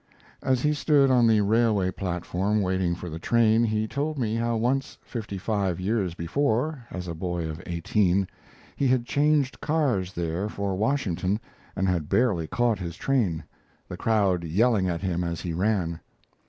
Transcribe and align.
As 0.41 0.63
he 0.63 0.73
stood 0.73 1.11
on 1.11 1.27
the 1.27 1.41
railway 1.41 1.91
platform 1.91 2.63
waiting 2.63 2.95
for 2.95 3.07
the 3.07 3.19
train, 3.19 3.63
he 3.63 3.87
told 3.87 4.17
me 4.17 4.33
how 4.33 4.55
once, 4.57 4.97
fifty 5.03 5.37
five 5.37 5.79
years 5.79 6.15
before, 6.15 6.87
as 6.89 7.07
a 7.07 7.13
boy 7.13 7.47
of 7.47 7.61
eighteen, 7.67 8.27
he 8.75 8.87
had 8.87 9.05
changed 9.05 9.61
cars 9.61 10.13
there 10.13 10.49
for 10.49 10.75
Washington 10.75 11.39
and 11.75 11.87
had 11.87 12.09
barely 12.09 12.47
caught 12.47 12.79
his 12.79 12.97
train 12.97 13.43
the 13.87 13.95
crowd 13.95 14.43
yelling 14.43 14.89
at 14.89 15.01
him 15.03 15.23
as 15.23 15.41
he 15.41 15.53
ran. 15.53 15.99